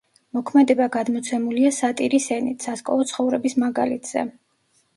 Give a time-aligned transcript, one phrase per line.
[0.35, 4.29] მოქმედება გადმოცემულია სატირის ენით, სასკოლო ცხოვრების მაგალითზე.